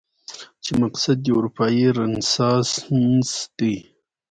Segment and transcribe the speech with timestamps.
[0.63, 3.75] چې مقصد دې اروپايي رنسانس دی؟